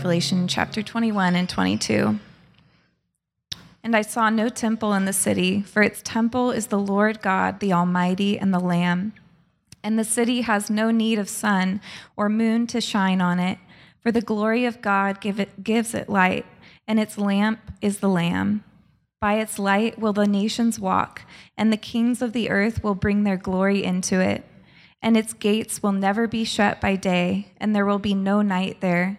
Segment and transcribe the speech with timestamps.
[0.00, 2.18] Revelation chapter 21 and 22.
[3.84, 7.60] And I saw no temple in the city, for its temple is the Lord God,
[7.60, 9.12] the Almighty, and the Lamb.
[9.84, 11.82] And the city has no need of sun
[12.16, 13.58] or moon to shine on it,
[14.00, 16.46] for the glory of God give it, gives it light,
[16.88, 18.64] and its lamp is the Lamb.
[19.20, 21.26] By its light will the nations walk,
[21.58, 24.46] and the kings of the earth will bring their glory into it.
[25.02, 28.80] And its gates will never be shut by day, and there will be no night
[28.80, 29.18] there.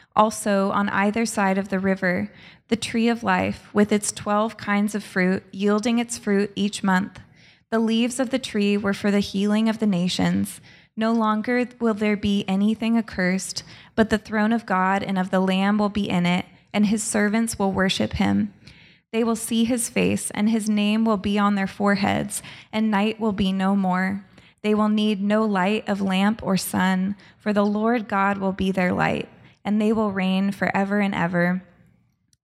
[0.15, 2.31] Also, on either side of the river,
[2.67, 7.19] the tree of life, with its twelve kinds of fruit, yielding its fruit each month.
[7.69, 10.59] The leaves of the tree were for the healing of the nations.
[10.97, 13.63] No longer will there be anything accursed,
[13.95, 17.01] but the throne of God and of the Lamb will be in it, and his
[17.01, 18.53] servants will worship him.
[19.13, 22.41] They will see his face, and his name will be on their foreheads,
[22.71, 24.25] and night will be no more.
[24.61, 28.71] They will need no light of lamp or sun, for the Lord God will be
[28.71, 29.27] their light,
[29.63, 31.63] and they will reign forever and ever.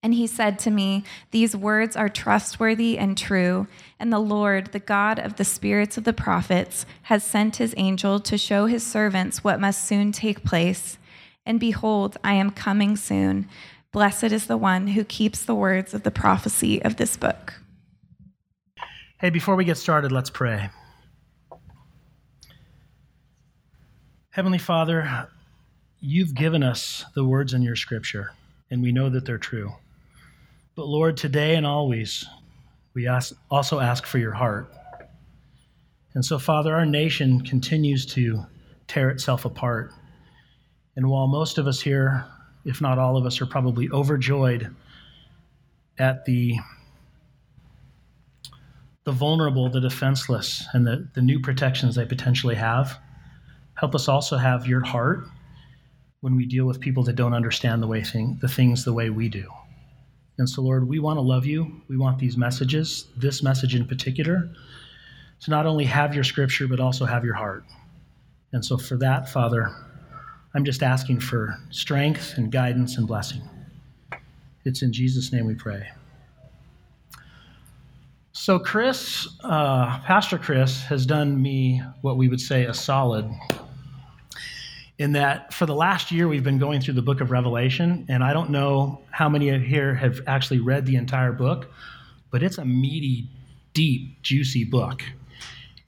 [0.03, 3.67] And he said to me, These words are trustworthy and true.
[3.99, 8.19] And the Lord, the God of the spirits of the prophets, has sent his angel
[8.19, 10.97] to show his servants what must soon take place.
[11.45, 13.49] And behold, I am coming soon.
[13.91, 17.55] Blessed is the one who keeps the words of the prophecy of this book.
[19.19, 20.69] Hey, before we get started, let's pray.
[24.29, 25.27] Heavenly Father,
[25.99, 28.31] you've given us the words in your scripture,
[28.69, 29.73] and we know that they're true.
[30.75, 32.25] But Lord, today and always,
[32.93, 34.71] we ask, also ask for your heart.
[36.13, 38.43] And so, Father, our nation continues to
[38.87, 39.91] tear itself apart.
[40.95, 42.25] And while most of us here,
[42.65, 44.75] if not all of us, are probably overjoyed
[45.97, 46.57] at the
[49.03, 52.99] the vulnerable, the defenseless, and the, the new protections they potentially have.
[53.75, 55.25] Help us also have your heart
[56.21, 59.09] when we deal with people that don't understand the way thing, the things the way
[59.09, 59.49] we do.
[60.37, 61.81] And so, Lord, we want to love you.
[61.87, 64.49] We want these messages, this message in particular,
[65.41, 67.63] to not only have your scripture, but also have your heart.
[68.53, 69.71] And so, for that, Father,
[70.53, 73.41] I'm just asking for strength and guidance and blessing.
[74.65, 75.87] It's in Jesus' name we pray.
[78.31, 83.29] So, Chris, uh, Pastor Chris, has done me what we would say a solid
[84.99, 88.23] in that for the last year we've been going through the book of Revelation, and
[88.23, 91.71] I don't know how many of here have actually read the entire book,
[92.31, 93.29] but it's a meaty,
[93.73, 95.03] deep, juicy book.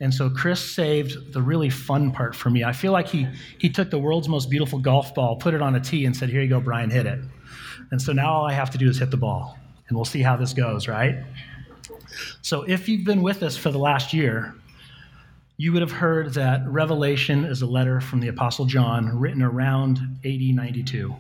[0.02, 2.64] And so Chris saved the really fun part for me.
[2.64, 3.28] I feel like he,
[3.58, 6.30] he took the world's most beautiful golf ball, put it on a tee, and said,
[6.30, 7.20] Here you go, Brian, hit it.
[7.92, 10.22] And so now all I have to do is hit the ball, and we'll see
[10.22, 11.16] how this goes, right?
[12.42, 14.54] So if you've been with us for the last year,
[15.60, 20.00] you would have heard that Revelation is a letter from the Apostle John written around
[20.24, 21.14] AD 92.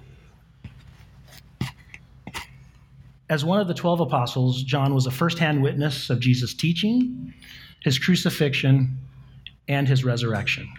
[3.29, 7.33] As one of the 12 apostles, John was a firsthand witness of Jesus' teaching,
[7.83, 8.97] his crucifixion,
[9.67, 10.71] and his resurrection.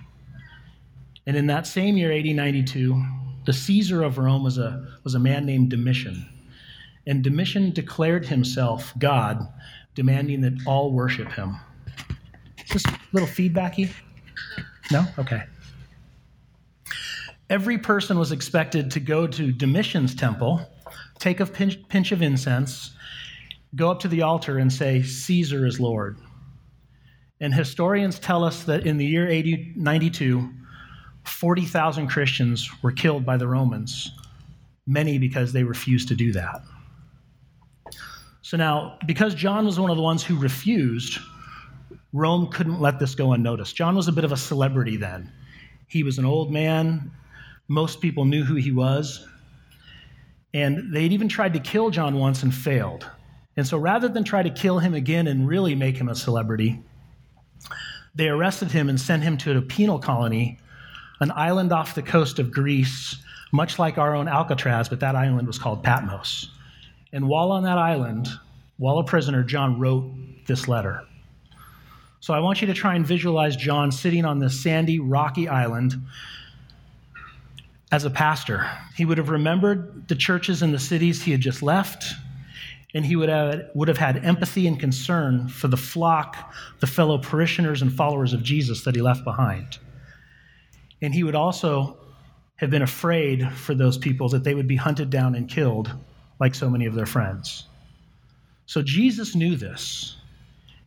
[1.27, 3.05] And in that same year, AD 92,
[3.45, 6.27] the Caesar of Rome was a, was a man named Domitian.
[7.07, 9.47] And Domitian declared himself God,
[9.95, 11.59] demanding that all worship him.
[12.71, 13.93] Just a little feedbacky?
[14.91, 15.05] No?
[15.19, 15.43] Okay.
[17.49, 20.61] Every person was expected to go to Domitian's temple,
[21.19, 22.93] take a pinch, pinch of incense,
[23.75, 26.19] go up to the altar, and say, Caesar is Lord.
[27.41, 30.49] And historians tell us that in the year 80, 92,
[31.25, 34.13] 40,000 Christians were killed by the Romans,
[34.87, 36.63] many because they refused to do that.
[38.43, 41.19] So now, because John was one of the ones who refused,
[42.13, 43.77] Rome couldn't let this go unnoticed.
[43.77, 45.33] John was a bit of a celebrity then.
[45.87, 47.13] He was an old man.
[47.69, 49.27] Most people knew who he was.
[50.53, 53.09] And they'd even tried to kill John once and failed.
[53.57, 56.83] And so rather than try to kill him again and really make him a celebrity,
[58.15, 60.59] they arrested him and sent him to a penal colony,
[61.21, 63.17] an island off the coast of Greece,
[63.53, 66.51] much like our own Alcatraz, but that island was called Patmos.
[67.13, 68.29] And while on that island,
[68.79, 70.11] while a prisoner, John wrote
[70.47, 71.03] this letter.
[72.21, 75.95] So I want you to try and visualize John sitting on this sandy, rocky island
[77.91, 78.71] as a pastor.
[78.95, 82.05] He would have remembered the churches and the cities he had just left,
[82.95, 87.17] and he would have, would have had empathy and concern for the flock, the fellow
[87.19, 89.79] parishioners and followers of Jesus that he left behind.
[91.01, 91.97] And he would also
[92.57, 95.91] have been afraid for those people that they would be hunted down and killed
[96.39, 97.65] like so many of their friends.
[98.67, 100.17] So Jesus knew this,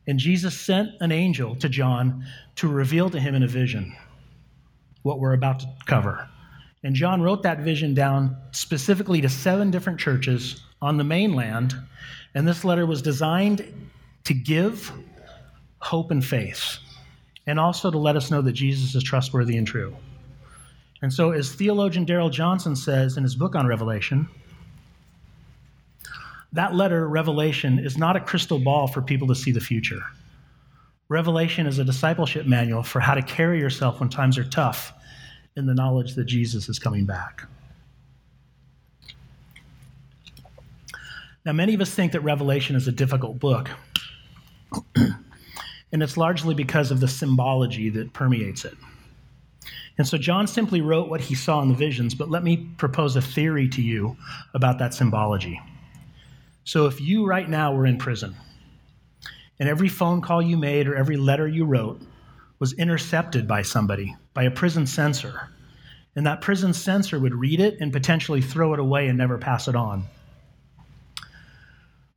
[0.07, 2.25] and Jesus sent an angel to John
[2.57, 3.95] to reveal to him in a vision
[5.03, 6.27] what we're about to cover.
[6.83, 11.75] And John wrote that vision down specifically to seven different churches on the mainland.
[12.35, 13.89] And this letter was designed
[14.25, 14.91] to give
[15.79, 16.77] hope and faith,
[17.45, 19.95] and also to let us know that Jesus is trustworthy and true.
[21.01, 24.27] And so, as theologian Darrell Johnson says in his book on Revelation,
[26.53, 30.01] that letter, Revelation, is not a crystal ball for people to see the future.
[31.09, 34.94] Revelation is a discipleship manual for how to carry yourself when times are tough
[35.55, 37.47] in the knowledge that Jesus is coming back.
[41.45, 43.69] Now, many of us think that Revelation is a difficult book,
[44.95, 48.77] and it's largely because of the symbology that permeates it.
[49.97, 53.15] And so John simply wrote what he saw in the visions, but let me propose
[53.15, 54.15] a theory to you
[54.53, 55.59] about that symbology.
[56.63, 58.36] So if you right now were in prison,
[59.60, 62.01] and every phone call you made or every letter you wrote
[62.60, 65.50] was intercepted by somebody, by a prison censor,
[66.15, 69.68] and that prison censor would read it and potentially throw it away and never pass
[69.68, 70.06] it on.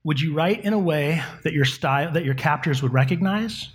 [0.05, 3.71] Would you write in a way that your style that your captors would recognize?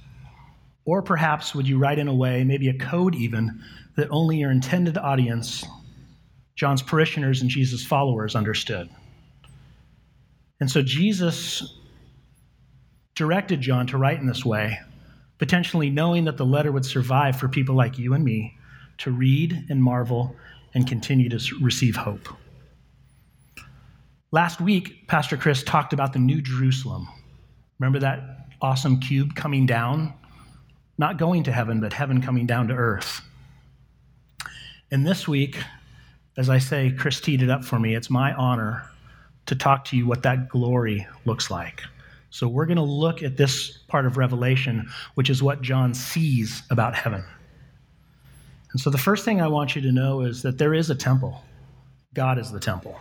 [0.86, 3.62] Or perhaps would you write in a way, maybe a code even,
[3.98, 5.66] that only your intended audience,
[6.56, 8.90] John's parishioners and Jesus' followers, understood?
[10.62, 11.80] And so Jesus
[13.16, 14.80] directed John to write in this way,
[15.40, 18.58] potentially knowing that the letter would survive for people like you and me
[19.00, 20.36] to read and marvel
[20.76, 22.30] and continue to receive hope.
[24.32, 27.08] Last week, Pastor Chris talked about the New Jerusalem.
[27.80, 30.14] Remember that awesome cube coming down?
[30.98, 33.22] Not going to heaven, but heaven coming down to earth.
[34.92, 35.58] And this week,
[36.38, 37.96] as I say, Chris teed it up for me.
[37.96, 38.92] It's my honor
[39.46, 41.82] to talk to you what that glory looks like.
[42.30, 46.64] So we're going to look at this part of Revelation, which is what John sees
[46.70, 47.24] about heaven.
[48.72, 50.96] And so the first thing I want you to know is that there is a
[50.96, 51.44] temple.
[52.14, 52.98] God is the temple.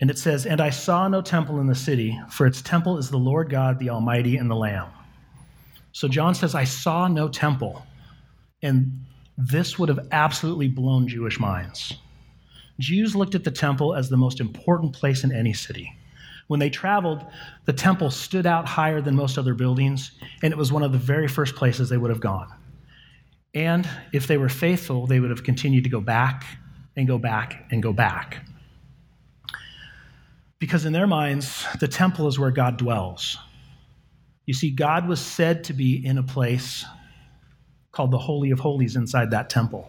[0.00, 3.08] And it says, And I saw no temple in the city, for its temple is
[3.08, 4.88] the Lord God, the Almighty, and the Lamb.
[5.92, 7.82] So John says, I saw no temple.
[8.62, 9.04] And
[9.38, 11.94] this would have absolutely blown Jewish minds.
[12.82, 15.96] Jews looked at the temple as the most important place in any city.
[16.48, 17.24] When they traveled,
[17.64, 20.10] the temple stood out higher than most other buildings,
[20.42, 22.52] and it was one of the very first places they would have gone.
[23.54, 26.44] And if they were faithful, they would have continued to go back
[26.96, 28.44] and go back and go back.
[30.58, 33.38] Because in their minds, the temple is where God dwells.
[34.44, 36.84] You see, God was said to be in a place
[37.92, 39.88] called the Holy of Holies inside that temple.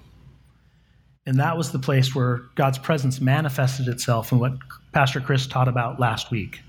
[1.25, 4.53] And that was the place where God's presence manifested itself in what
[4.91, 6.61] Pastor Chris taught about last week.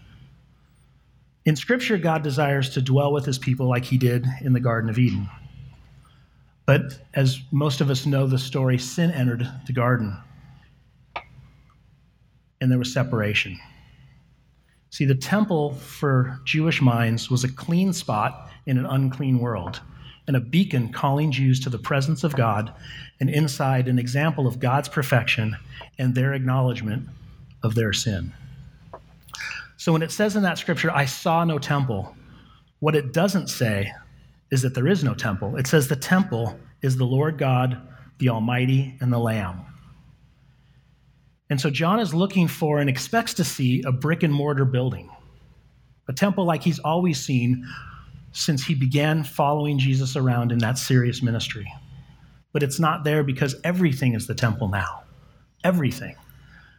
[1.44, 4.88] In Scripture, God desires to dwell with his people like he did in the Garden
[4.88, 5.28] of Eden.
[6.66, 10.16] But as most of us know the story, sin entered the garden
[12.64, 13.60] and there was separation.
[14.88, 19.82] See, the temple for Jewish minds was a clean spot in an unclean world
[20.26, 22.72] and a beacon calling Jews to the presence of God,
[23.20, 25.56] and inside an example of God's perfection
[25.98, 27.08] and their acknowledgement
[27.62, 28.32] of their sin.
[29.76, 32.16] So when it says in that scripture, I saw no temple,
[32.80, 33.92] what it doesn't say
[34.50, 35.56] is that there is no temple.
[35.56, 37.80] It says the temple is the Lord God,
[38.18, 39.60] the Almighty, and the Lamb.
[41.50, 45.10] And so John is looking for and expects to see a brick and mortar building,
[46.08, 47.66] a temple like he's always seen
[48.34, 51.72] since he began following Jesus around in that serious ministry.
[52.52, 55.04] But it's not there because everything is the temple now.
[55.62, 56.16] Everything.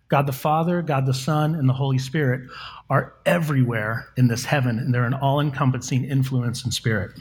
[0.09, 2.49] God the Father, God the Son, and the Holy Spirit
[2.89, 7.11] are everywhere in this heaven, and they're an all encompassing influence and spirit.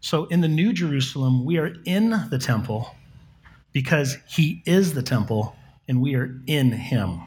[0.00, 2.94] So in the New Jerusalem, we are in the temple
[3.72, 7.20] because He is the temple and we are in Him.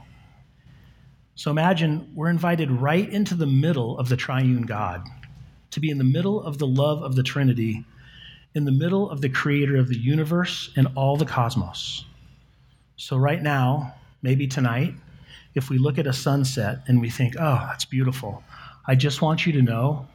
[1.35, 5.03] So imagine we're invited right into the middle of the triune God
[5.71, 7.85] to be in the middle of the love of the Trinity,
[8.53, 12.05] in the middle of the creator of the universe and all the cosmos.
[12.97, 14.93] So, right now, maybe tonight,
[15.55, 18.43] if we look at a sunset and we think, oh, that's beautiful,
[18.85, 20.07] I just want you to know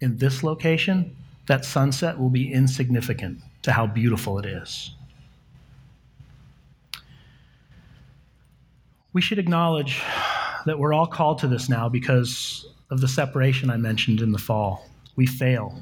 [0.00, 4.90] in this location, that sunset will be insignificant to how beautiful it is.
[9.12, 10.02] We should acknowledge
[10.66, 14.38] that we're all called to this now because of the separation I mentioned in the
[14.38, 14.86] fall.
[15.18, 15.74] We fail.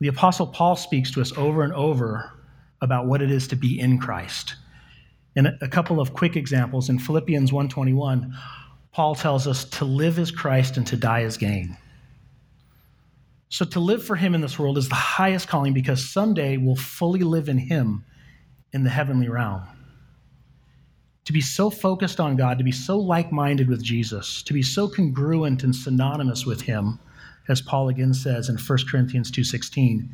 [0.00, 2.32] The Apostle Paul speaks to us over and over
[2.80, 4.54] about what it is to be in Christ.
[5.36, 8.34] And a couple of quick examples in Philippians 1:21,
[8.92, 11.76] Paul tells us to live as Christ and to die as gain.
[13.50, 16.76] So to live for him in this world is the highest calling because someday we'll
[16.76, 18.06] fully live in him
[18.72, 19.64] in the heavenly realm.
[21.26, 24.88] To be so focused on God, to be so like-minded with Jesus, to be so
[24.88, 26.98] congruent and synonymous with him,
[27.48, 30.08] as Paul again says in 1 Corinthians 2:16,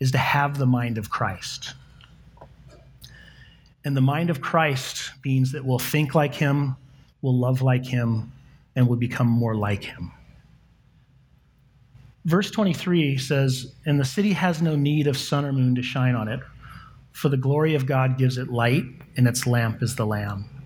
[0.00, 1.74] is to have the mind of Christ.
[3.84, 6.76] And the mind of Christ means that we'll think like him,
[7.22, 8.32] we'll love like him,
[8.76, 10.12] and we'll become more like him.
[12.24, 16.14] Verse 23 says, And the city has no need of sun or moon to shine
[16.14, 16.40] on it,
[17.12, 18.84] for the glory of God gives it light,
[19.16, 20.57] and its lamp is the Lamb.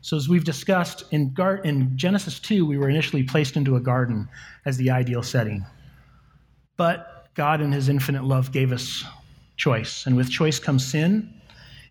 [0.00, 3.80] So, as we've discussed, in, Gar- in Genesis 2, we were initially placed into a
[3.80, 4.28] garden
[4.64, 5.66] as the ideal setting.
[6.76, 9.04] But God, in His infinite love, gave us
[9.56, 10.06] choice.
[10.06, 11.34] And with choice comes sin,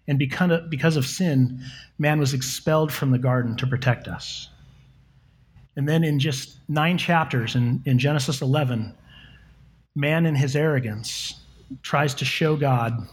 [0.08, 1.62] and because of sin,
[2.00, 4.50] man was expelled from the garden to protect us.
[5.76, 8.96] And then in just nine chapters in, in Genesis 11,
[9.96, 11.36] man in his arrogance
[11.82, 13.08] tries to show God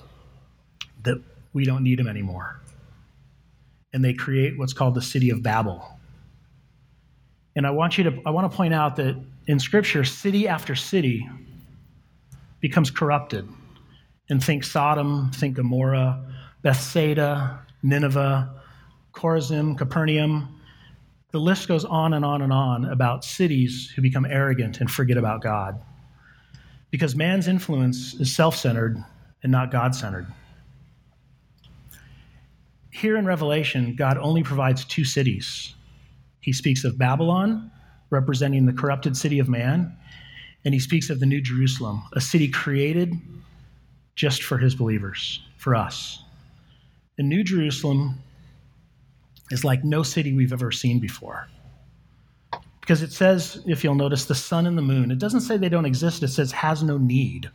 [1.03, 1.21] that
[1.53, 2.61] we don't need him anymore.
[3.95, 5.89] And they create what's called the city of Babel.
[7.57, 10.75] And I want you to I want to point out that in scripture city after
[10.75, 11.27] city
[12.61, 13.49] becomes corrupted.
[14.29, 16.25] And think Sodom, think Gomorrah,
[16.63, 18.51] Bethsaida, Nineveh,
[19.13, 20.61] Chorazin, Capernaum.
[21.31, 25.17] The list goes on and on and on about cities who become arrogant and forget
[25.17, 25.81] about God.
[26.91, 29.03] Because man's influence is self centered
[29.43, 30.27] and not God centered.
[32.95, 35.75] Here in Revelation, God only provides two cities.
[36.39, 37.73] He speaks of Babylon,
[38.11, 39.97] representing the corrupted city of man,
[40.65, 43.13] and he speaks of the New Jerusalem, a city created
[44.15, 46.23] just for his believers, for us.
[47.17, 48.21] The New Jerusalem
[49.51, 51.49] is like no city we've ever seen before.
[52.81, 55.11] Because it says, if you'll notice, the sun and the moon.
[55.11, 57.51] It doesn't say they don't exist, it says has no need.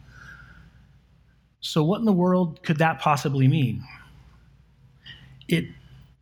[1.61, 3.85] So, what in the world could that possibly mean?
[5.49, 5.65] It,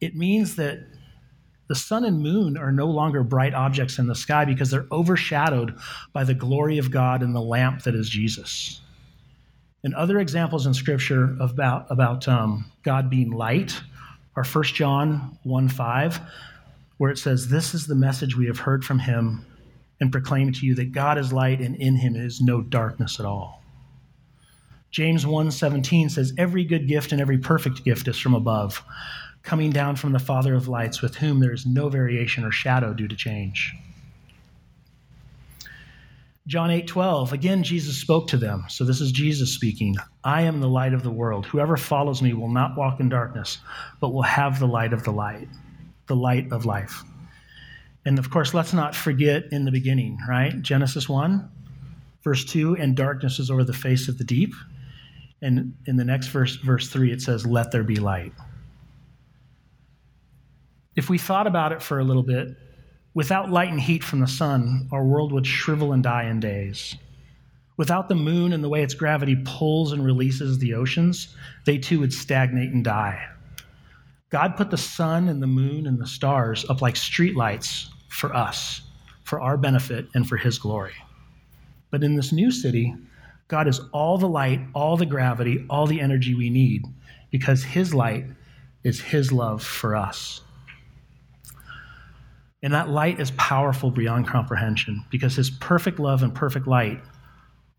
[0.02, 0.80] it means that
[1.68, 5.78] the sun and moon are no longer bright objects in the sky because they're overshadowed
[6.14, 8.82] by the glory of God and the lamp that is Jesus
[9.88, 13.80] and other examples in Scripture about, about um, God being light
[14.36, 16.20] are 1 John 1 5,
[16.98, 19.46] where it says, This is the message we have heard from him
[20.02, 23.26] and proclaim to you that God is light and in him is no darkness at
[23.26, 23.64] all.
[24.91, 28.84] James 1:17 says every good gift and every perfect gift is from above,
[29.44, 32.94] coming down from the Father of lights with whom there is no variation or shadow
[32.94, 33.75] due to change.
[36.48, 38.63] John 8:12 again, Jesus spoke to them.
[38.70, 39.98] So this is Jesus speaking.
[40.24, 41.46] I am the light of the world.
[41.46, 43.58] Whoever follows me will not walk in darkness,
[44.00, 45.50] but will have the light of the light,
[46.08, 47.03] the light of life.
[48.06, 50.62] And of course, let's not forget in the beginning, right?
[50.62, 51.50] Genesis 1,
[52.24, 54.56] verse 2, and darkness is over the face of the deep.
[55.41, 58.34] And in the next verse, verse 3, it says, Let there be light.
[60.96, 62.58] If we thought about it for a little bit,
[63.17, 66.96] Without light and heat from the sun, our world would shrivel and die in days.
[67.75, 72.00] Without the moon and the way its gravity pulls and releases the oceans, they too
[72.00, 73.27] would stagnate and die.
[74.29, 78.84] God put the sun and the moon and the stars up like streetlights for us,
[79.24, 80.94] for our benefit and for His glory.
[81.89, 82.94] But in this new city,
[83.48, 86.84] God is all the light, all the gravity, all the energy we need
[87.32, 88.25] because His light
[88.84, 90.42] is His love for us.
[92.63, 97.00] And that light is powerful beyond comprehension because his perfect love and perfect light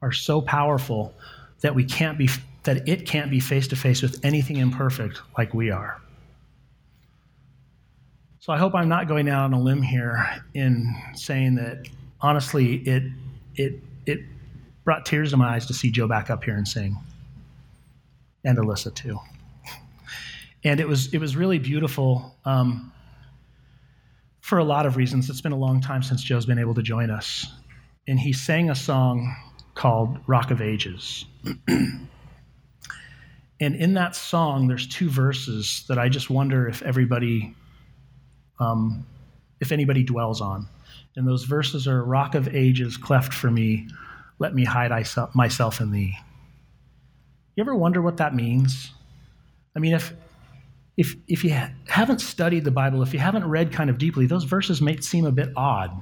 [0.01, 1.13] are so powerful
[1.61, 2.29] that we can't be
[2.63, 6.01] that it can't be face to face with anything imperfect like we are.
[8.41, 11.89] So I hope I'm not going out on a limb here in saying that
[12.21, 13.03] honestly it
[13.57, 14.21] it it
[14.89, 16.97] brought tears to my eyes to see Joe back up here and sing.
[18.43, 19.19] And Alyssa too.
[20.65, 22.35] And it was it was really beautiful.
[22.47, 22.91] Um,
[24.41, 25.29] for a lot of reasons.
[25.29, 27.53] It's been a long time since Joe's been able to join us.
[28.07, 29.37] And he sang a song
[29.75, 31.27] called Rock of Ages.
[31.69, 32.09] and
[33.61, 37.55] in that song, there's two verses that I just wonder if everybody,
[38.59, 39.07] um,
[39.61, 40.67] if anybody dwells on.
[41.15, 43.87] And those verses are Rock of Ages, cleft for me,
[44.39, 44.91] let me hide
[45.35, 46.17] myself in thee.
[47.57, 48.93] You ever wonder what that means?
[49.75, 50.13] I mean, if
[50.99, 54.43] if, if you haven't studied the Bible, if you haven't read kind of deeply, those
[54.43, 55.93] verses may seem a bit odd.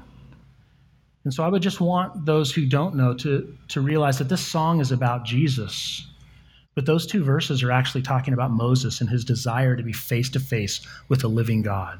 [1.25, 4.41] And so I would just want those who don't know to, to realize that this
[4.41, 6.07] song is about Jesus.
[6.75, 10.31] But those two verses are actually talking about Moses and his desire to be face
[10.31, 11.99] to face with the living God.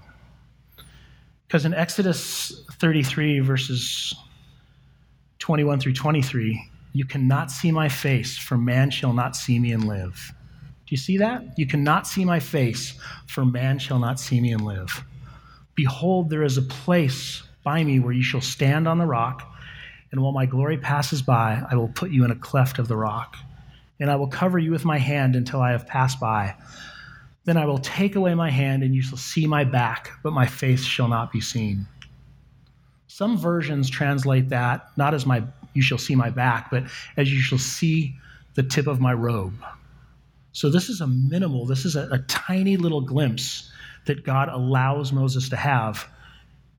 [1.47, 4.15] Because in Exodus 33, verses
[5.47, 6.61] 21 through 23,
[6.93, 10.35] you cannot see my face, for man shall not see me and live.
[10.59, 11.57] Do you see that?
[11.57, 12.95] You cannot see my face,
[13.29, 15.05] for man shall not see me and live.
[15.77, 19.49] Behold, there is a place by me where you shall stand on the rock,
[20.11, 22.97] and while my glory passes by, I will put you in a cleft of the
[22.97, 23.37] rock,
[24.01, 26.57] and I will cover you with my hand until I have passed by.
[27.45, 30.47] Then I will take away my hand, and you shall see my back, but my
[30.47, 31.87] face shall not be seen.
[33.17, 35.43] Some versions translate that not as my
[35.73, 36.83] you shall see my back, but
[37.17, 38.15] as you shall see
[38.57, 39.55] the tip of my robe.
[40.53, 43.73] So this is a minimal, this is a, a tiny little glimpse
[44.05, 46.07] that God allows Moses to have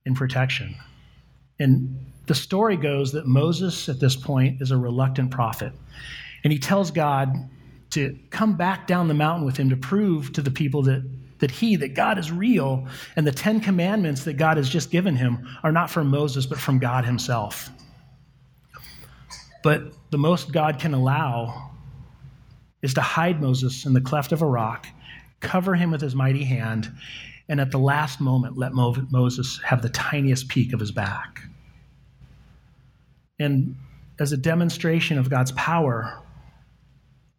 [0.05, 0.75] in protection.
[1.57, 5.73] And the story goes that Moses, at this point, is a reluctant prophet.
[6.43, 7.33] And he tells God
[7.89, 11.03] to come back down the mountain with him to prove to the people that,
[11.39, 15.15] that he, that God is real, and the Ten Commandments that God has just given
[15.15, 17.69] him are not from Moses, but from God himself.
[19.63, 21.71] But the most God can allow
[22.81, 24.87] is to hide Moses in the cleft of a rock,
[25.39, 26.91] cover him with his mighty hand,
[27.49, 31.41] and at the last moment let Moses have the tiniest peek of his back.
[33.39, 33.75] And
[34.19, 36.21] as a demonstration of God's power,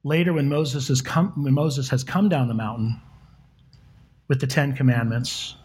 [0.05, 3.00] later when Moses, come, when Moses has come down the mountain
[4.29, 5.57] with the Ten Commandments,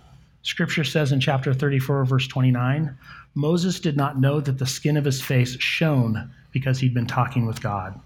[0.41, 2.97] Scripture says in chapter 34, verse 29,
[3.33, 7.45] Moses did not know that the skin of his face shone because he'd been talking
[7.45, 7.99] with God.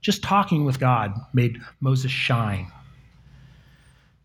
[0.00, 2.70] Just talking with God made Moses shine.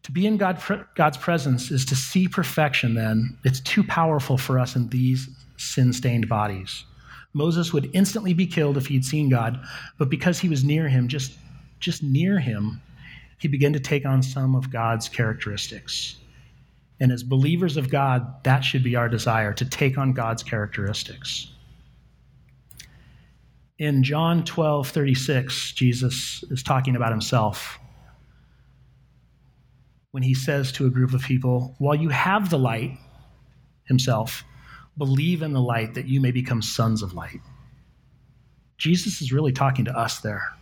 [0.03, 0.61] To be in God,
[0.95, 3.37] God's presence is to see perfection, then.
[3.43, 6.83] It's too powerful for us in these sin stained bodies.
[7.33, 9.59] Moses would instantly be killed if he'd seen God,
[9.97, 11.33] but because he was near him, just,
[11.79, 12.81] just near him,
[13.37, 16.17] he began to take on some of God's characteristics.
[16.99, 21.51] And as believers of God, that should be our desire to take on God's characteristics.
[23.77, 27.77] In John 12 36, Jesus is talking about himself
[30.11, 32.97] when he says to a group of people, While you have the light,
[33.83, 34.45] himself,
[34.97, 37.41] believe in the light that you may become sons of light.
[38.77, 40.53] Jesus is really talking to us there.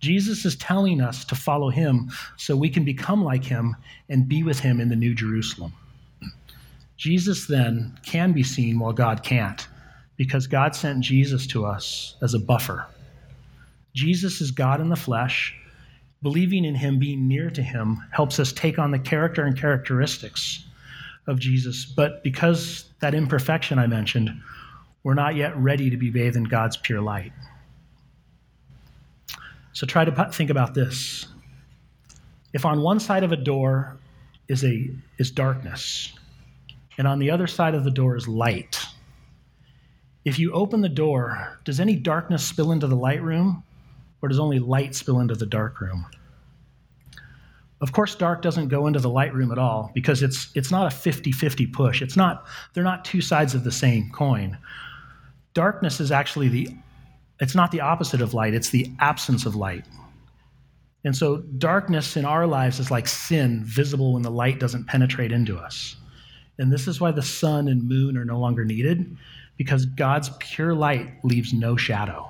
[0.00, 3.76] Jesus is telling us to follow him so we can become like him
[4.08, 5.72] and be with him in the New Jerusalem.
[6.96, 9.66] Jesus then can be seen while God can't
[10.16, 12.86] because God sent Jesus to us as a buffer.
[13.94, 15.54] Jesus is God in the flesh
[16.22, 20.64] Believing in him, being near to him, helps us take on the character and characteristics
[21.28, 21.84] of Jesus.
[21.84, 24.30] But because that imperfection I mentioned,
[25.04, 27.32] we're not yet ready to be bathed in God's pure light.
[29.78, 31.24] So try to think about this.
[32.52, 33.96] If on one side of a door
[34.48, 36.12] is, a, is darkness,
[36.98, 38.84] and on the other side of the door is light,
[40.24, 43.62] if you open the door, does any darkness spill into the light room?
[44.20, 46.06] or does only light spill into the dark room?
[47.80, 50.92] Of course, dark doesn't go into the light room at all because it's, it's not
[50.92, 52.02] a 50 50 push.
[52.02, 54.58] It's not, they're not two sides of the same coin.
[55.54, 56.76] Darkness is actually the,
[57.40, 59.84] it's not the opposite of light, it's the absence of light.
[61.04, 65.30] And so, darkness in our lives is like sin, visible when the light doesn't penetrate
[65.32, 65.96] into us.
[66.58, 69.16] And this is why the sun and moon are no longer needed,
[69.56, 72.28] because God's pure light leaves no shadow.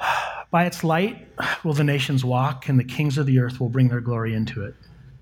[0.50, 1.28] By its light
[1.64, 4.64] will the nations walk, and the kings of the earth will bring their glory into
[4.64, 4.74] it.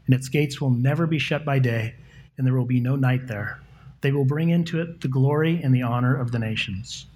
[0.06, 1.94] And its gates will never be shut by day,
[2.36, 3.60] and there will be no night there.
[4.04, 7.06] They will bring into it the glory and the honor of the nations.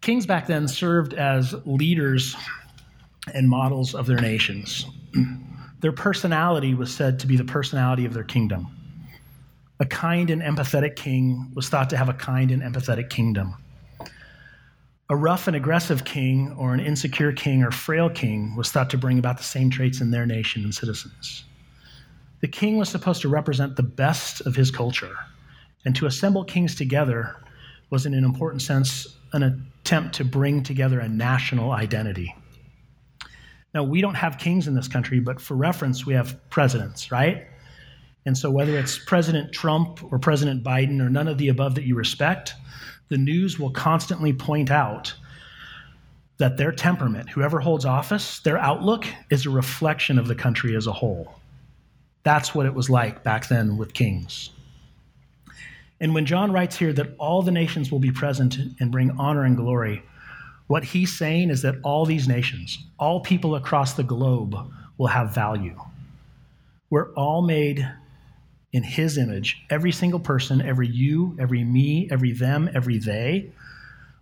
[0.00, 2.36] Kings back then served as leaders
[3.34, 4.86] and models of their nations.
[5.80, 8.68] Their personality was said to be the personality of their kingdom.
[9.80, 13.56] A kind and empathetic king was thought to have a kind and empathetic kingdom.
[15.10, 18.96] A rough and aggressive king or an insecure king or frail king was thought to
[18.96, 21.44] bring about the same traits in their nation and citizens.
[22.44, 25.16] The king was supposed to represent the best of his culture,
[25.86, 27.36] and to assemble kings together
[27.88, 32.36] was, in an important sense, an attempt to bring together a national identity.
[33.72, 37.46] Now, we don't have kings in this country, but for reference, we have presidents, right?
[38.26, 41.84] And so, whether it's President Trump or President Biden or none of the above that
[41.84, 42.52] you respect,
[43.08, 45.14] the news will constantly point out
[46.36, 50.86] that their temperament, whoever holds office, their outlook is a reflection of the country as
[50.86, 51.40] a whole.
[52.24, 54.50] That's what it was like back then with kings.
[56.00, 59.44] And when John writes here that all the nations will be present and bring honor
[59.44, 60.02] and glory,
[60.66, 64.56] what he's saying is that all these nations, all people across the globe,
[64.98, 65.78] will have value.
[66.90, 67.86] We're all made
[68.72, 69.62] in his image.
[69.70, 73.50] Every single person, every you, every me, every them, every they.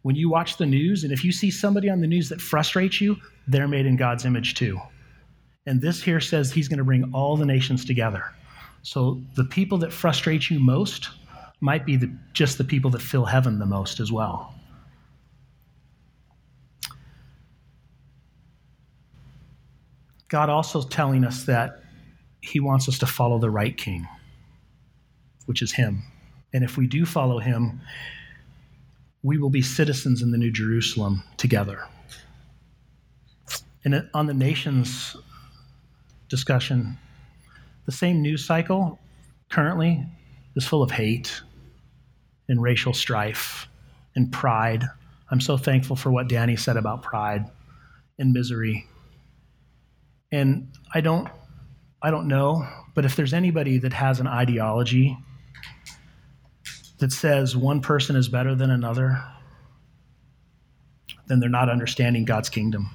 [0.02, 3.00] When you watch the news, and if you see somebody on the news that frustrates
[3.00, 4.80] you, they're made in God's image too.
[5.66, 8.24] And this here says he's going to bring all the nations together.
[8.82, 11.10] So the people that frustrate you most
[11.60, 14.54] might be the, just the people that fill heaven the most as well.
[20.28, 21.82] God also telling us that
[22.40, 24.08] he wants us to follow the right king,
[25.46, 26.02] which is him.
[26.52, 27.80] And if we do follow him,
[29.22, 31.86] we will be citizens in the New Jerusalem together.
[33.84, 35.16] And on the nations
[36.32, 36.96] discussion,
[37.84, 38.98] the same news cycle
[39.50, 40.02] currently
[40.56, 41.42] is full of hate
[42.48, 43.68] and racial strife
[44.16, 44.82] and pride.
[45.30, 47.50] I'm so thankful for what Danny said about pride
[48.18, 48.86] and misery.
[50.32, 51.28] And I don't
[52.02, 55.18] I don't know, but if there's anybody that has an ideology
[56.98, 59.22] that says one person is better than another,
[61.26, 62.88] then they're not understanding God's kingdom.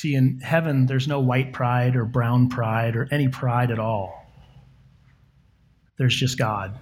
[0.00, 4.24] See, in heaven, there's no white pride or brown pride or any pride at all.
[5.98, 6.78] There's just God.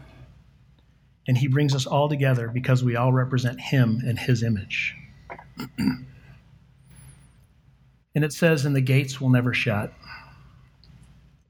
[1.27, 4.95] And He brings us all together because we all represent Him and His image.
[5.79, 6.05] and
[8.15, 9.93] it says, and the gates will never shut.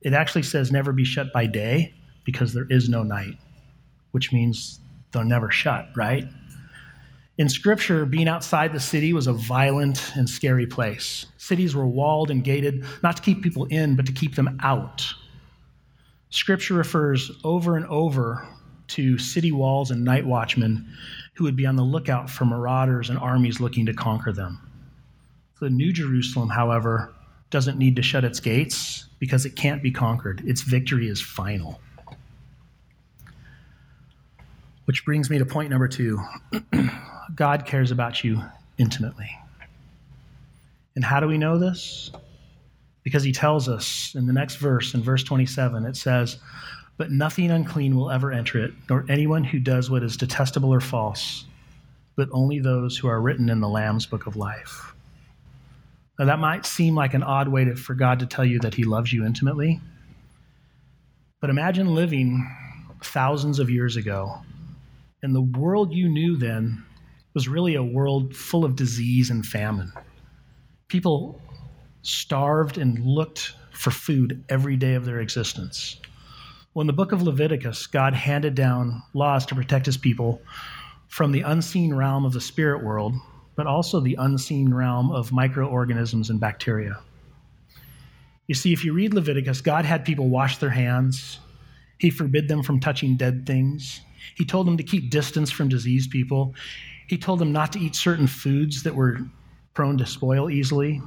[0.00, 1.92] It actually says never be shut by day
[2.24, 3.36] because there is no night,
[4.12, 4.80] which means
[5.12, 6.24] they'll never shut, right?
[7.38, 11.26] In scripture, being outside the city was a violent and scary place.
[11.36, 15.06] Cities were walled and gated, not to keep people in, but to keep them out.
[16.30, 18.46] Scripture refers over and over
[18.88, 20.92] to city walls and night watchmen
[21.34, 24.60] who would be on the lookout for marauders and armies looking to conquer them.
[25.60, 27.14] The New Jerusalem, however,
[27.50, 30.42] doesn't need to shut its gates because it can't be conquered.
[30.44, 31.80] Its victory is final.
[34.88, 36.18] Which brings me to point number two
[37.34, 38.42] God cares about you
[38.78, 39.28] intimately.
[40.96, 42.10] And how do we know this?
[43.02, 46.38] Because he tells us in the next verse, in verse 27, it says,
[46.96, 50.80] But nothing unclean will ever enter it, nor anyone who does what is detestable or
[50.80, 51.44] false,
[52.16, 54.94] but only those who are written in the Lamb's book of life.
[56.18, 58.74] Now, that might seem like an odd way to, for God to tell you that
[58.74, 59.82] He loves you intimately.
[61.42, 62.50] But imagine living
[63.02, 64.40] thousands of years ago,
[65.22, 66.84] and the world you knew then
[67.34, 69.92] was really a world full of disease and famine.
[70.88, 71.40] People
[72.02, 76.00] starved and looked for food every day of their existence.
[76.72, 80.40] Well, in the book of Leviticus, God handed down laws to protect his people
[81.08, 83.14] from the unseen realm of the spirit world
[83.58, 86.96] but also the unseen realm of microorganisms and bacteria.
[88.46, 91.40] You see, if you read Leviticus, God had people wash their hands.
[91.98, 94.00] He forbid them from touching dead things.
[94.36, 96.54] He told them to keep distance from diseased people.
[97.08, 99.18] He told them not to eat certain foods that were
[99.74, 101.00] prone to spoil easily.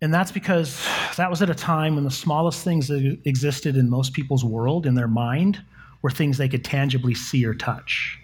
[0.00, 3.88] And that's because that was at a time when the smallest things that existed in
[3.88, 5.62] most people's world, in their mind,
[6.02, 8.18] were things they could tangibly see or touch.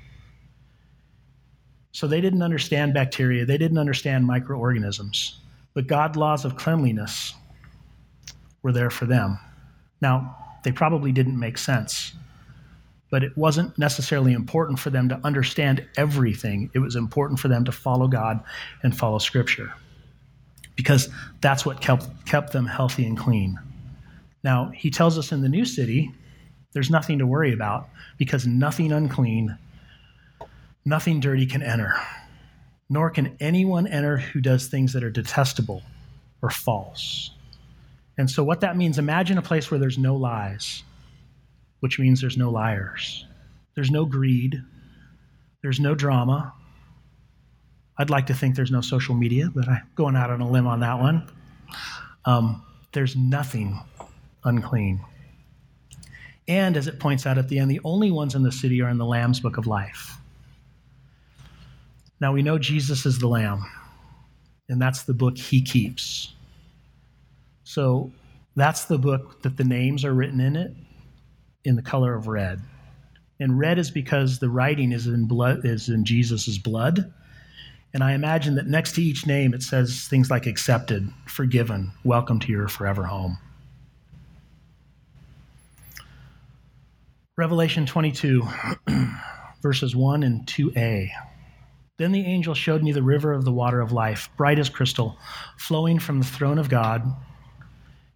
[1.92, 5.40] So they didn't understand bacteria, they didn't understand microorganisms.
[5.72, 7.34] But God's laws of cleanliness
[8.62, 9.38] were there for them.
[10.00, 12.12] Now, they probably didn't make sense,
[13.10, 16.70] but it wasn't necessarily important for them to understand everything.
[16.74, 18.40] It was important for them to follow God
[18.82, 19.72] and follow Scripture
[20.76, 21.08] because
[21.40, 23.58] that's what kept, kept them healthy and clean.
[24.42, 26.12] Now, he tells us in the new city,
[26.72, 29.58] there's nothing to worry about because nothing unclean
[30.84, 31.94] Nothing dirty can enter,
[32.88, 35.82] nor can anyone enter who does things that are detestable
[36.40, 37.32] or false.
[38.18, 40.82] And so, what that means, imagine a place where there's no lies,
[41.80, 43.26] which means there's no liars,
[43.74, 44.62] there's no greed,
[45.62, 46.52] there's no drama.
[47.98, 50.66] I'd like to think there's no social media, but I'm going out on a limb
[50.66, 51.30] on that one.
[52.24, 53.78] Um, there's nothing
[54.44, 55.04] unclean.
[56.48, 58.88] And as it points out at the end, the only ones in the city are
[58.88, 60.16] in the Lamb's book of life.
[62.20, 63.64] Now we know Jesus is the Lamb,
[64.68, 66.34] and that's the book he keeps.
[67.70, 68.10] So
[68.56, 70.74] that's the book that the names are written in it
[71.62, 72.60] in the color of red.
[73.38, 77.14] And red is because the writing is in blood is in Jesus' blood.
[77.94, 82.40] And I imagine that next to each name it says things like accepted, forgiven, welcome
[82.40, 83.38] to your forever home.
[87.38, 88.42] Revelation 22,
[89.62, 91.08] verses 1 and 2a.
[91.98, 95.16] Then the angel showed me the river of the water of life, bright as crystal,
[95.56, 97.04] flowing from the throne of God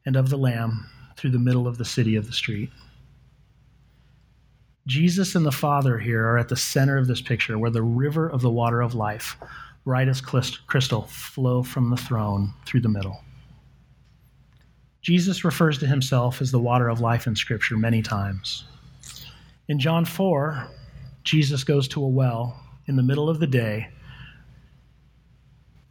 [0.07, 0.87] and of the Lamb
[1.17, 2.71] through the middle of the city of the street.
[4.87, 8.29] Jesus and the Father here are at the center of this picture, where the river
[8.29, 9.37] of the water of life,
[9.85, 13.23] bright as crystal, flow from the throne through the middle.
[15.01, 18.65] Jesus refers to himself as the water of life in Scripture many times.
[19.69, 20.67] In John 4,
[21.23, 23.89] Jesus goes to a well in the middle of the day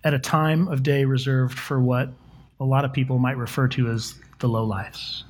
[0.04, 2.10] at a time of day reserved for what
[2.64, 5.24] a lot of people might refer to as the low lowlifes.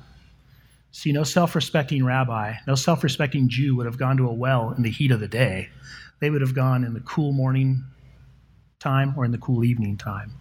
[0.92, 4.70] See, no self respecting rabbi, no self respecting Jew would have gone to a well
[4.70, 5.68] in the heat of the day.
[6.20, 7.84] They would have gone in the cool morning
[8.78, 10.32] time or in the cool evening time.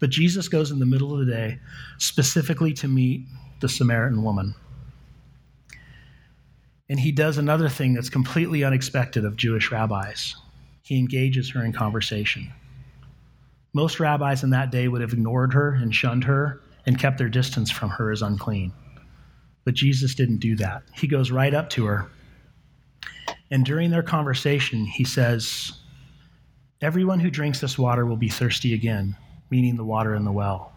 [0.00, 1.60] But Jesus goes in the middle of the day
[1.98, 3.24] specifically to meet
[3.60, 4.54] the Samaritan woman.
[6.88, 10.34] And he does another thing that's completely unexpected of Jewish rabbis
[10.82, 12.52] he engages her in conversation.
[13.76, 17.28] Most rabbis in that day would have ignored her and shunned her and kept their
[17.28, 18.72] distance from her as unclean.
[19.66, 20.84] But Jesus didn't do that.
[20.94, 22.06] He goes right up to her.
[23.50, 25.72] And during their conversation, he says,
[26.80, 29.14] Everyone who drinks this water will be thirsty again,
[29.50, 30.72] meaning the water in the well.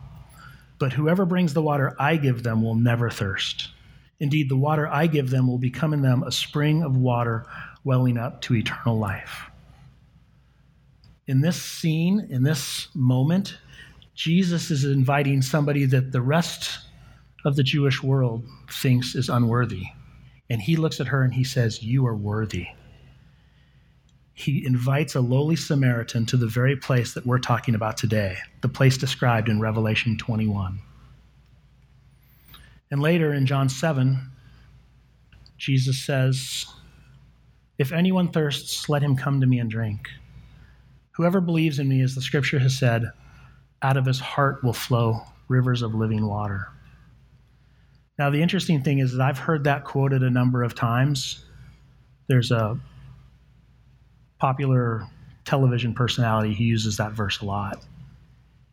[0.77, 3.69] But whoever brings the water I give them will never thirst.
[4.19, 7.45] Indeed, the water I give them will become in them a spring of water
[7.85, 9.48] welling up to eternal life.
[11.29, 13.59] In this scene, in this moment,
[14.15, 16.79] Jesus is inviting somebody that the rest
[17.45, 19.83] of the Jewish world thinks is unworthy.
[20.49, 22.65] And he looks at her and he says, You are worthy.
[24.33, 28.67] He invites a lowly Samaritan to the very place that we're talking about today, the
[28.67, 30.79] place described in Revelation 21.
[32.89, 34.17] And later in John 7,
[35.59, 36.65] Jesus says,
[37.77, 40.09] If anyone thirsts, let him come to me and drink.
[41.19, 43.03] Whoever believes in me, as the scripture has said,
[43.81, 46.69] out of his heart will flow rivers of living water.
[48.17, 51.43] Now, the interesting thing is that I've heard that quoted a number of times.
[52.29, 52.79] There's a
[54.39, 55.07] popular
[55.43, 57.85] television personality who uses that verse a lot.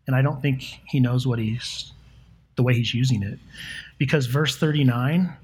[0.07, 1.93] And I don't think he knows what he's
[2.55, 3.41] the way he's using it.
[3.99, 5.35] Because verse 39,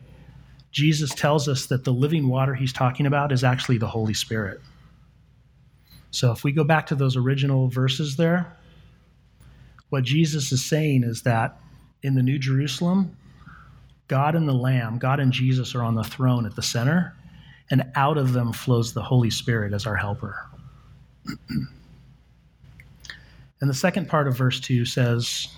[0.70, 4.60] Jesus tells us that the living water he's talking about is actually the Holy Spirit.
[6.12, 8.56] So if we go back to those original verses there,
[9.88, 11.58] what Jesus is saying is that
[12.02, 13.16] in the New Jerusalem,
[14.08, 17.16] God and the Lamb, God and Jesus are on the throne at the center,
[17.70, 20.36] and out of them flows the Holy Spirit as our helper.
[21.48, 21.70] and
[23.70, 25.48] the second part of verse 2 says,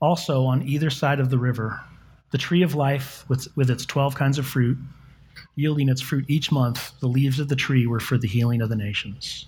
[0.00, 1.80] also, on either side of the river,
[2.30, 4.78] the tree of life with, with its 12 kinds of fruit,
[5.56, 8.68] yielding its fruit each month, the leaves of the tree were for the healing of
[8.68, 9.46] the nations.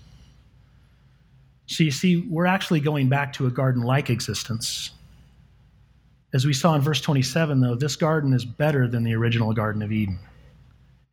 [1.69, 4.89] So you see, we're actually going back to a garden like existence.
[6.33, 9.83] As we saw in verse 27, though, this garden is better than the original Garden
[9.83, 10.17] of Eden.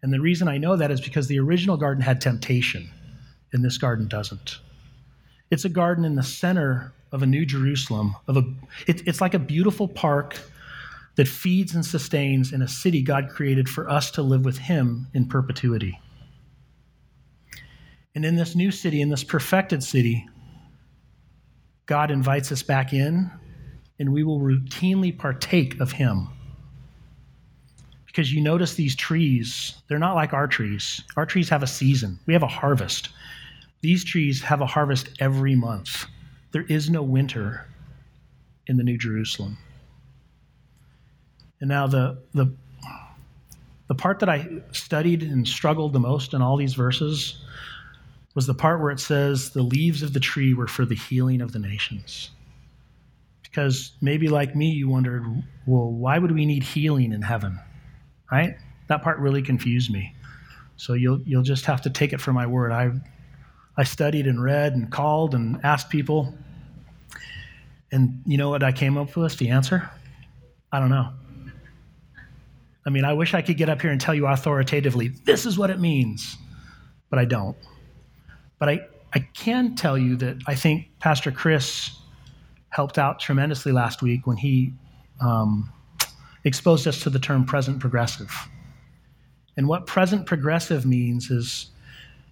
[0.03, 2.89] And the reason I know that is because the original garden had temptation,
[3.53, 4.61] and this garden doesn't.
[5.51, 8.17] It's a garden in the center of a new Jerusalem.
[8.27, 8.45] Of a,
[8.87, 10.39] it, it's like a beautiful park
[11.17, 15.07] that feeds and sustains in a city God created for us to live with Him
[15.13, 16.01] in perpetuity.
[18.15, 20.27] And in this new city, in this perfected city,
[21.87, 23.31] God invites us back in,
[23.99, 26.29] and we will routinely partake of Him.
[28.07, 31.03] Because you notice these trees, they're not like our trees.
[31.17, 33.11] Our trees have a season, we have a harvest.
[33.83, 36.07] These trees have a harvest every month.
[36.51, 37.69] There is no winter
[38.67, 39.59] in the New Jerusalem.
[41.61, 42.53] And now the, the,
[43.87, 47.45] the part that I studied and struggled the most in all these verses
[48.37, 51.41] was the part where it says, The leaves of the tree were for the healing
[51.41, 52.31] of the nations.
[53.43, 55.25] Because maybe like me, you wondered,
[55.67, 57.59] well, why would we need healing in heaven?
[58.31, 58.57] Right?
[58.89, 60.15] That part really confused me.
[60.77, 62.71] So you'll, you'll just have to take it for my word.
[62.71, 62.93] I
[63.79, 66.35] I studied and read and called and asked people.
[67.93, 69.37] And you know what I came up with?
[69.37, 69.91] The answer?
[70.73, 71.11] I don't know.
[72.87, 75.59] I mean, I wish I could get up here and tell you authoritatively, this is
[75.59, 76.37] what it means,
[77.11, 77.57] but I don't.
[78.59, 78.81] But I,
[79.15, 81.91] I can tell you that I think Pastor Chris
[82.71, 84.73] helped out tremendously last week when he
[85.21, 85.73] um,
[86.45, 88.31] exposed us to the term present progressive.
[89.57, 91.71] And what present progressive means is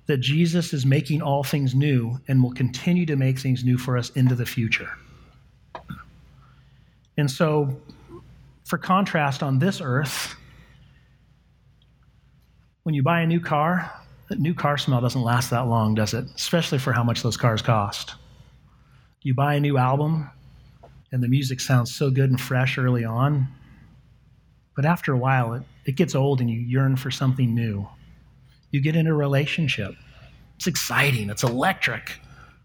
[0.07, 3.97] that Jesus is making all things new and will continue to make things new for
[3.97, 4.91] us into the future.
[7.17, 7.81] And so,
[8.65, 10.35] for contrast, on this earth,
[12.83, 13.91] when you buy a new car,
[14.35, 16.25] that new car smell doesn't last that long, does it?
[16.35, 18.17] Especially for how much those cars cost.
[19.23, 20.29] You buy a new album,
[21.13, 23.47] and the music sounds so good and fresh early on,
[24.75, 27.89] but after a while, it, it gets old and you yearn for something new.
[28.73, 29.95] You get in a relationship.
[30.57, 32.19] It's exciting, it's electric.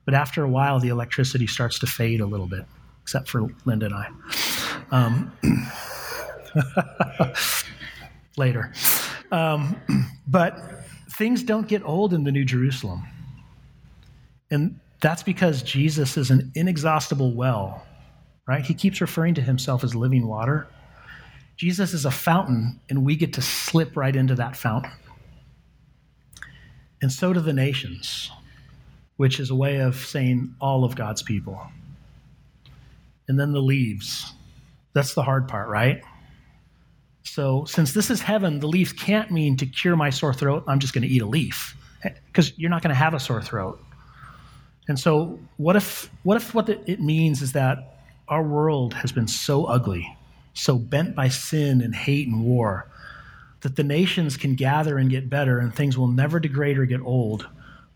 [0.05, 2.65] But after a while, the electricity starts to fade a little bit,
[3.03, 4.07] except for Linda and I.
[4.89, 5.31] Um,
[8.37, 8.73] later.
[9.31, 9.79] Um,
[10.27, 10.59] but
[11.19, 13.05] things don't get old in the New Jerusalem.
[14.49, 17.85] And that's because Jesus is an inexhaustible well,
[18.47, 18.65] right?
[18.65, 20.65] He keeps referring to himself as living water.
[21.57, 24.93] Jesus is a fountain, and we get to slip right into that fountain.
[27.01, 28.31] And so do the nations,
[29.17, 31.61] which is a way of saying all of God's people.
[33.27, 34.31] And then the leaves.
[34.93, 36.01] That's the hard part, right?
[37.23, 40.79] So, since this is heaven, the leaves can't mean to cure my sore throat, I'm
[40.79, 43.41] just going to eat a leaf, eh, because you're not going to have a sore
[43.41, 43.79] throat.
[44.87, 49.27] And so, what if what if what it means is that our world has been
[49.27, 50.15] so ugly
[50.59, 52.87] so bent by sin and hate and war,
[53.61, 57.01] that the nations can gather and get better and things will never degrade or get
[57.01, 57.47] old,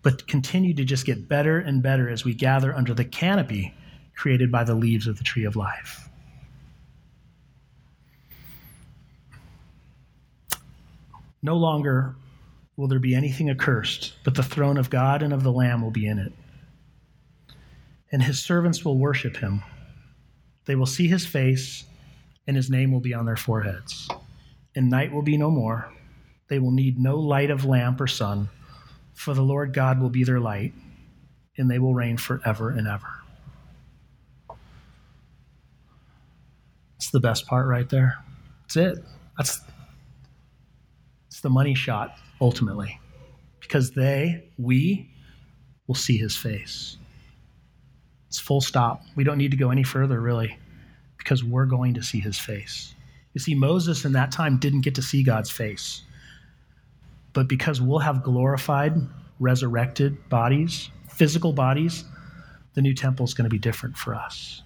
[0.02, 3.74] but continue to just get better and better as we gather under the canopy
[4.16, 6.10] created by the leaves of the tree of life.
[11.44, 12.16] No longer
[12.78, 15.92] will there be anything accursed, but the throne of God and of the Lamb will
[15.92, 16.34] be in it.
[18.12, 19.62] And his servants will worship him.
[20.66, 21.84] They will see his face
[22.48, 24.08] and his name will be on their foreheads.
[24.76, 25.92] And night will be no more.
[26.48, 28.50] They will need no light of lamp or sun,
[29.14, 30.74] for the Lord God will be their light,
[31.58, 33.08] and they will reign forever and ever.
[36.98, 38.18] It's the best part right there.
[38.62, 39.04] That's it.
[39.38, 39.62] That's
[41.44, 43.00] the money shot ultimately.
[43.60, 45.10] Because they, we,
[45.86, 46.98] will see his face.
[48.28, 49.04] It's full stop.
[49.16, 50.58] We don't need to go any further, really
[51.24, 52.96] because we're going to see his face.
[53.34, 56.02] You see, Moses in that time didn't get to see God's face.
[57.32, 58.94] But because we'll have glorified,
[59.40, 62.04] resurrected bodies, physical bodies,
[62.74, 64.62] the new temple is going to be different for us.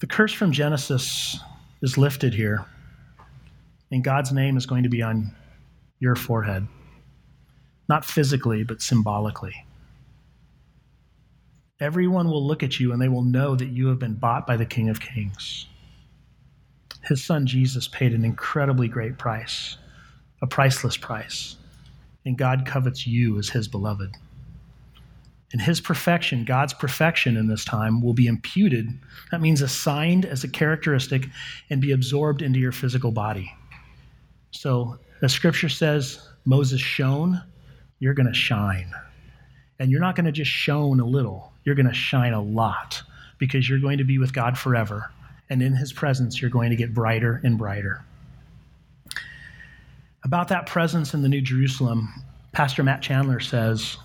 [0.00, 1.40] The curse from Genesis
[1.82, 2.64] is lifted here,
[3.90, 5.34] and God's name is going to be on
[5.98, 6.66] your forehead.
[7.88, 9.54] Not physically, but symbolically.
[11.78, 14.56] Everyone will look at you and they will know that you have been bought by
[14.56, 15.66] the King of Kings.
[17.02, 19.76] His son Jesus paid an incredibly great price,
[20.42, 21.56] a priceless price,
[22.24, 24.10] and God covets you as his beloved.
[25.52, 28.88] And his perfection, God's perfection in this time, will be imputed.
[29.30, 31.26] That means assigned as a characteristic
[31.70, 33.54] and be absorbed into your physical body.
[34.50, 37.40] So, as scripture says, Moses shone,
[38.00, 38.92] you're going to shine.
[39.78, 43.02] And you're not going to just shone a little, you're going to shine a lot
[43.38, 45.10] because you're going to be with God forever.
[45.48, 48.04] And in his presence, you're going to get brighter and brighter.
[50.24, 52.12] About that presence in the New Jerusalem,
[52.52, 53.96] Pastor Matt Chandler says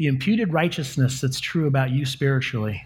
[0.00, 2.82] the imputed righteousness that's true about you spiritually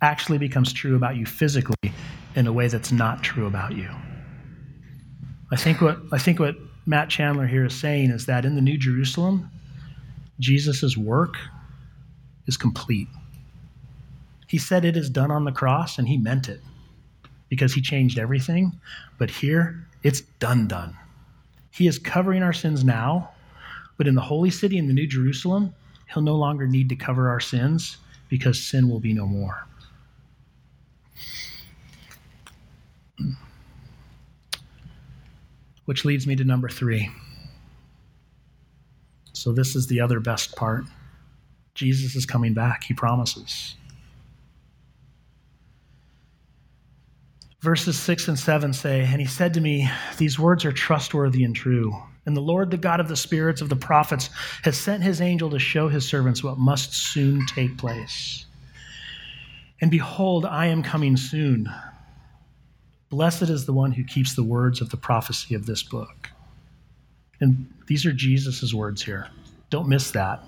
[0.00, 1.92] actually becomes true about you physically
[2.36, 3.90] in a way that's not true about you.
[5.52, 6.54] I think what, I think what
[6.86, 9.50] Matt Chandler here is saying is that in the New Jerusalem,
[10.40, 11.36] Jesus' work
[12.46, 13.08] is complete.
[14.46, 16.62] He said it is done on the cross, and he meant it
[17.50, 18.72] because he changed everything.
[19.18, 20.96] But here, it's done, done.
[21.72, 23.32] He is covering our sins now,
[23.98, 25.74] but in the holy city, in the New Jerusalem,
[26.12, 29.66] he'll no longer need to cover our sins because sin will be no more.
[35.84, 37.10] Which leads me to number three.
[39.32, 40.84] So, this is the other best part.
[41.74, 43.74] Jesus is coming back, he promises.
[47.60, 49.88] Verses 6 and 7 say, And he said to me,
[50.18, 51.94] These words are trustworthy and true.
[52.26, 54.30] And the Lord, the God of the spirits of the prophets,
[54.62, 58.46] has sent his angel to show his servants what must soon take place.
[59.80, 61.68] And behold, I am coming soon.
[63.10, 66.30] Blessed is the one who keeps the words of the prophecy of this book.
[67.40, 69.28] And these are Jesus' words here.
[69.68, 70.42] Don't miss that.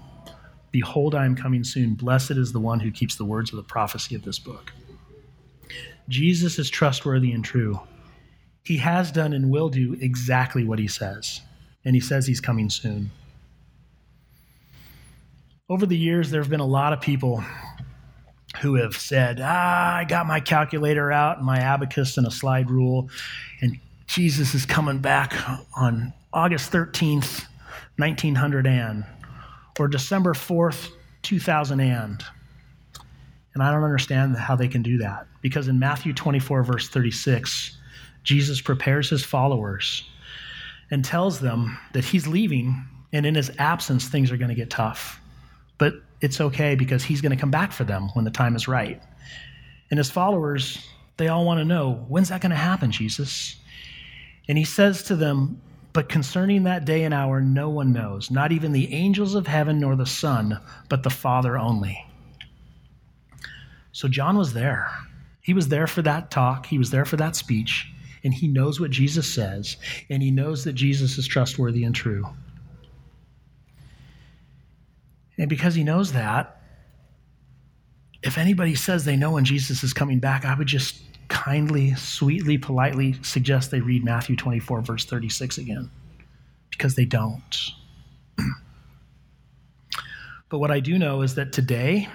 [0.70, 1.94] Behold, I am coming soon.
[1.94, 4.72] Blessed is the one who keeps the words of the prophecy of this book.
[6.08, 7.80] Jesus is trustworthy and true.
[8.66, 11.40] he has done and will do exactly what he says.
[11.87, 13.11] And he says he's coming soon.
[15.70, 17.43] Over the years, there have been a lot of people
[18.61, 22.70] who have said, Ah, I got my calculator out and my abacus and a slide
[22.70, 23.09] rule,
[23.61, 25.34] and Jesus is coming back
[25.76, 27.47] on August 13th,
[27.99, 29.05] 1900 and,
[29.78, 30.91] or December 4th,
[31.22, 32.24] 2000 and.
[33.55, 35.26] And I don't understand how they can do that.
[35.41, 37.78] Because in Matthew 24, verse 36,
[38.22, 40.05] Jesus prepares his followers
[40.91, 44.70] and tells them that he's leaving, and in his absence, things are going to get
[44.70, 45.20] tough.
[45.78, 48.68] But it's okay because he's going to come back for them when the time is
[48.68, 49.03] right.
[49.91, 53.57] And his followers, they all want to know when's that going to happen, Jesus?
[54.49, 55.61] And he says to them,
[55.93, 59.80] But concerning that day and hour, no one knows, not even the angels of heaven
[59.80, 62.05] nor the Son, but the Father only.
[63.93, 64.91] So John was there.
[65.41, 67.91] He was there for that talk, he was there for that speech,
[68.26, 69.76] and he knows what Jesus says,
[70.10, 72.26] and he knows that Jesus is trustworthy and true.
[75.38, 76.60] And because he knows that,
[78.24, 82.58] if anybody says they know when Jesus is coming back, I would just kindly, sweetly,
[82.58, 85.88] politely suggest they read Matthew 24, verse 36 again,
[86.70, 87.70] because they don't.
[90.48, 92.08] but what I do know is that today,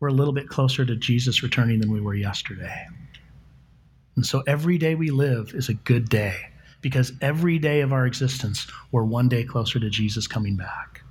[0.00, 2.86] we're a little bit closer to Jesus returning than we were yesterday.
[4.16, 6.36] And so every day we live is a good day
[6.80, 11.02] because every day of our existence, we're one day closer to Jesus coming back.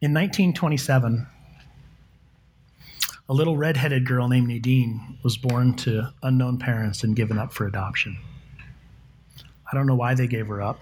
[0.00, 1.28] In 1927,
[3.28, 7.66] a little redheaded girl named Nadine was born to unknown parents and given up for
[7.66, 8.18] adoption.
[9.70, 10.80] I don't know why they gave her up,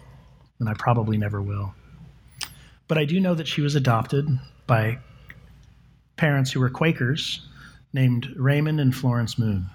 [0.58, 1.74] and I probably never will.
[2.90, 4.26] But I do know that she was adopted
[4.66, 4.98] by
[6.16, 7.46] parents who were Quakers
[7.92, 9.70] named Raymond and Florence Moon.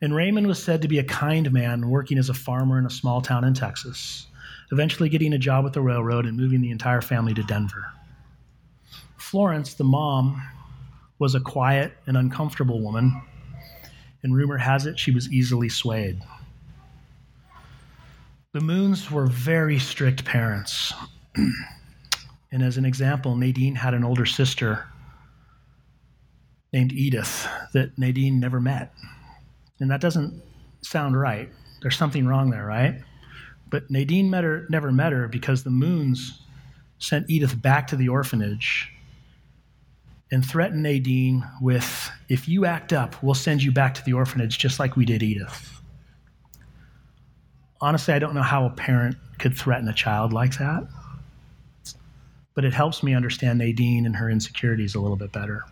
[0.00, 2.90] And Raymond was said to be a kind man working as a farmer in a
[2.90, 4.28] small town in Texas
[4.70, 7.86] eventually getting a job with the railroad and moving the entire family to Denver.
[9.16, 10.40] Florence, the mom,
[11.18, 13.20] was a quiet and uncomfortable woman,
[14.22, 16.22] and rumor has it she was easily swayed.
[18.52, 20.94] The Moons were very strict parents.
[22.52, 24.86] and as an example, Nadine had an older sister
[26.72, 28.92] named Edith that Nadine never met.
[29.80, 30.42] And that doesn't
[30.82, 31.48] sound right.
[31.82, 33.00] There's something wrong there, right?
[33.68, 36.40] But Nadine met her, never met her because the Moons
[36.98, 38.90] sent Edith back to the orphanage
[40.30, 44.58] and threatened Nadine with, if you act up, we'll send you back to the orphanage
[44.58, 45.80] just like we did Edith.
[47.80, 50.88] Honestly, I don't know how a parent could threaten a child like that,
[52.56, 55.62] but it helps me understand Nadine and her insecurities a little bit better.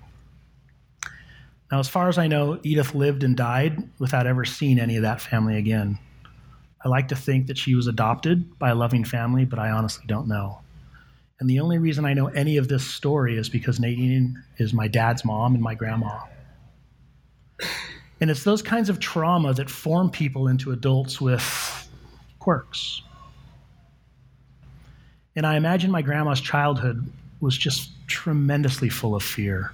[1.72, 5.02] Now, as far as I know, Edith lived and died without ever seeing any of
[5.02, 5.98] that family again.
[6.84, 10.04] I like to think that she was adopted by a loving family, but I honestly
[10.06, 10.60] don't know.
[11.40, 14.86] And the only reason I know any of this story is because Nadine is my
[14.86, 16.20] dad's mom and my grandma.
[18.20, 21.88] And it's those kinds of trauma that form people into adults with
[22.38, 23.02] quirks.
[25.36, 27.10] And I imagine my grandma's childhood
[27.40, 29.72] was just tremendously full of fear,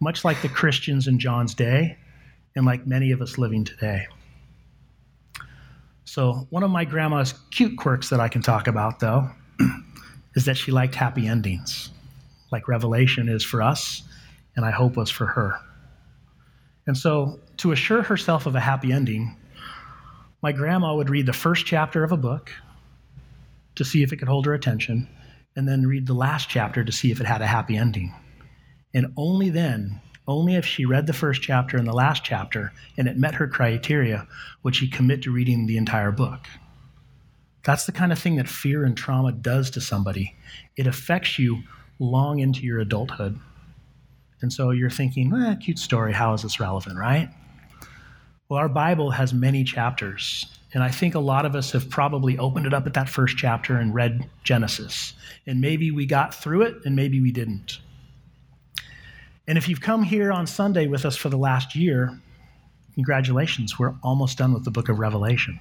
[0.00, 1.96] much like the Christians in John's day
[2.56, 4.06] and like many of us living today.
[6.04, 9.30] So, one of my grandma's cute quirks that I can talk about, though,
[10.34, 11.90] is that she liked happy endings,
[12.52, 14.02] like Revelation is for us,
[14.54, 15.58] and I hope was for her.
[16.86, 19.34] And so, to assure herself of a happy ending,
[20.42, 22.50] my grandma would read the first chapter of a book
[23.76, 25.08] to see if it could hold her attention,
[25.56, 28.14] and then read the last chapter to see if it had a happy ending.
[28.92, 33.08] And only then only if she read the first chapter and the last chapter and
[33.08, 34.26] it met her criteria
[34.62, 36.46] would she commit to reading the entire book.
[37.64, 40.34] That's the kind of thing that fear and trauma does to somebody.
[40.76, 41.62] It affects you
[41.98, 43.38] long into your adulthood.
[44.40, 47.30] And so you're thinking, eh, cute story, how is this relevant, right?
[48.48, 52.36] Well, our Bible has many chapters, and I think a lot of us have probably
[52.36, 55.14] opened it up at that first chapter and read Genesis.
[55.46, 57.78] And maybe we got through it, and maybe we didn't.
[59.46, 62.18] And if you've come here on Sunday with us for the last year,
[62.94, 65.60] congratulations, we're almost done with the book of Revelation.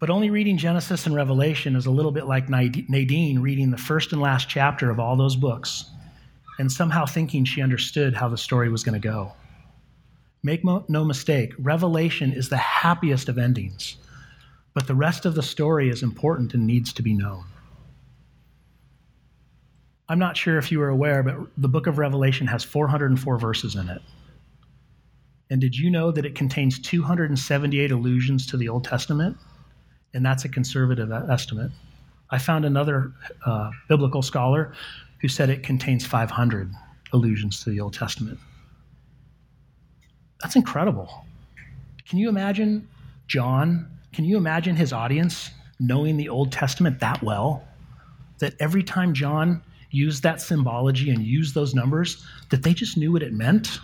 [0.00, 4.12] But only reading Genesis and Revelation is a little bit like Nadine reading the first
[4.12, 5.90] and last chapter of all those books
[6.58, 9.32] and somehow thinking she understood how the story was going to go.
[10.42, 13.96] Make no mistake, Revelation is the happiest of endings.
[14.74, 17.44] But the rest of the story is important and needs to be known.
[20.08, 23.74] I'm not sure if you were aware, but the book of Revelation has 404 verses
[23.74, 24.00] in it.
[25.50, 29.36] And did you know that it contains 278 allusions to the Old Testament?
[30.14, 31.72] And that's a conservative estimate.
[32.30, 33.12] I found another
[33.44, 34.72] uh, biblical scholar
[35.20, 36.72] who said it contains 500
[37.12, 38.38] allusions to the Old Testament.
[40.40, 41.24] That's incredible.
[42.08, 42.88] Can you imagine
[43.26, 43.90] John?
[44.12, 47.64] Can you imagine his audience knowing the Old Testament that well?
[48.38, 53.12] That every time John used that symbology and used those numbers, that they just knew
[53.12, 53.80] what it meant?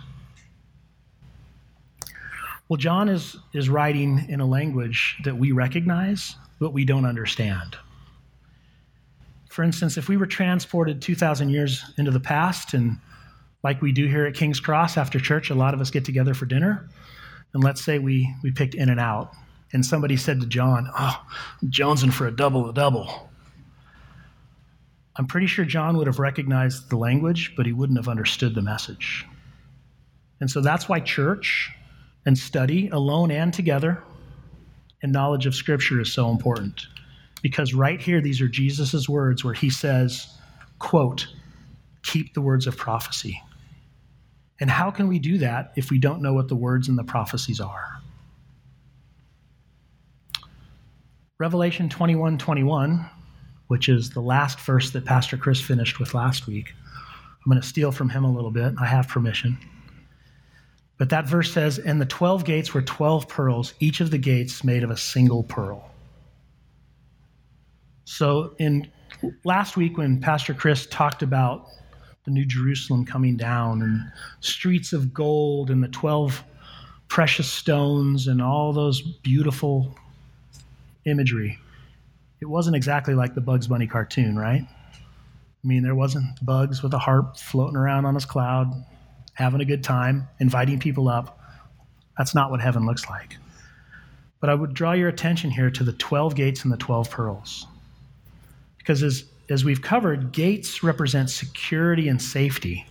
[2.67, 7.77] Well, John is, is writing in a language that we recognize, but we don't understand.
[9.49, 12.97] For instance, if we were transported 2,000 years into the past, and
[13.65, 16.35] like we do here at King's Cross after church, a lot of us get together
[16.35, 16.87] for dinner,
[17.51, 19.33] and let's say we, we picked In-N-Out,
[19.73, 21.25] and somebody said to John, Oh,
[21.63, 23.27] jonesing for a double a double.
[25.15, 28.61] I'm pretty sure John would have recognized the language, but he wouldn't have understood the
[28.61, 29.25] message.
[30.39, 31.71] And so that's why church
[32.23, 34.03] and study alone and together
[35.01, 36.85] and knowledge of Scripture is so important.
[37.41, 40.27] Because right here, these are Jesus' words where he says,
[40.77, 41.25] quote,
[42.03, 43.41] keep the words of prophecy.
[44.59, 47.03] And how can we do that if we don't know what the words and the
[47.03, 48.01] prophecies are?
[51.37, 53.09] Revelation 21 21,
[53.67, 56.73] which is the last verse that Pastor Chris finished with last week.
[57.45, 58.73] I'm going to steal from him a little bit.
[58.79, 59.57] I have permission.
[60.97, 64.63] But that verse says, And the 12 gates were 12 pearls, each of the gates
[64.63, 65.91] made of a single pearl.
[68.05, 68.89] So, in
[69.43, 71.67] last week, when Pastor Chris talked about
[72.25, 76.43] the New Jerusalem coming down and streets of gold and the 12
[77.07, 79.95] precious stones and all those beautiful
[81.05, 81.59] imagery,
[82.41, 84.63] it wasn't exactly like the Bugs Bunny cartoon, right?
[84.63, 88.73] I mean, there wasn't Bugs with a harp floating around on his cloud
[89.35, 91.39] having a good time, inviting people up.
[92.17, 93.37] That's not what heaven looks like.
[94.39, 97.67] But I would draw your attention here to the 12 gates and the 12 pearls.
[98.77, 102.85] Because as, as we've covered, gates represent security and safety.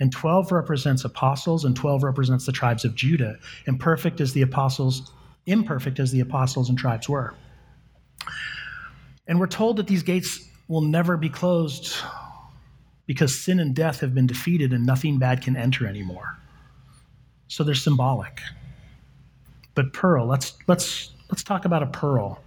[0.00, 3.38] And 12 represents apostles, and 12 represents the tribes of Judah.
[3.66, 5.12] imperfect as the apostles,
[5.46, 7.34] imperfect as the apostles and tribes were.
[9.26, 11.94] And we're told that these gates will never be closed
[13.06, 16.38] because sin and death have been defeated and nothing bad can enter anymore.
[17.48, 18.40] So they're symbolic.
[19.74, 22.40] But pearl, let's let's let's talk about a pearl.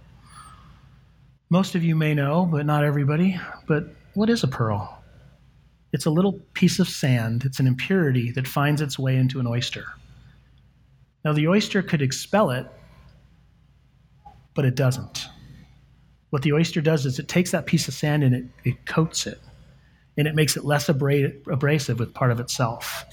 [1.50, 3.38] Most of you may know, but not everybody.
[3.66, 3.84] But
[4.14, 5.02] what is a pearl?
[5.92, 7.44] It's a little piece of sand.
[7.44, 9.84] It's an impurity that finds its way into an oyster.
[11.24, 12.66] Now, the oyster could expel it,
[14.54, 15.26] but it doesn't.
[16.30, 19.26] What the oyster does is it takes that piece of sand and it, it coats
[19.26, 19.40] it
[20.16, 23.04] and it makes it less abrasive with part of itself.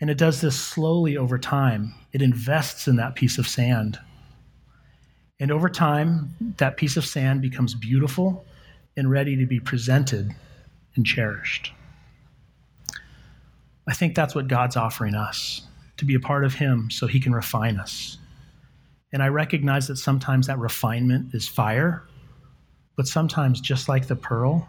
[0.00, 1.94] And it does this slowly over time.
[2.12, 3.98] It invests in that piece of sand.
[5.42, 8.44] And over time, that piece of sand becomes beautiful
[8.96, 10.32] and ready to be presented
[10.94, 11.72] and cherished.
[13.88, 15.62] I think that's what God's offering us
[15.96, 18.18] to be a part of Him so He can refine us.
[19.12, 22.04] And I recognize that sometimes that refinement is fire,
[22.96, 24.68] but sometimes, just like the pearl,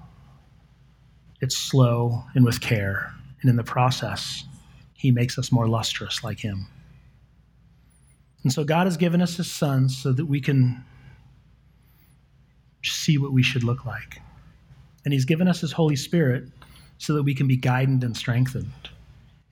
[1.39, 3.13] it's slow and with care.
[3.41, 4.43] And in the process,
[4.95, 6.65] he makes us more lustrous like him.
[8.43, 10.83] And so God has given us his son so that we can
[12.83, 14.21] see what we should look like.
[15.05, 16.45] And he's given us his Holy Spirit
[16.97, 18.71] so that we can be guided and strengthened.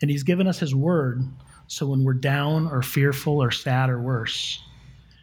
[0.02, 1.24] And he's given us his word
[1.72, 4.62] so when we're down or fearful or sad or worse,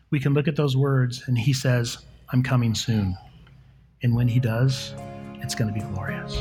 [0.08, 1.98] we can look at those words and he says,
[2.32, 3.18] I'm coming soon.
[4.02, 4.94] And when he does,
[5.42, 6.34] it's going to be glorious.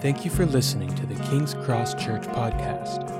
[0.00, 3.19] Thank you for listening to the King's Cross Church podcast.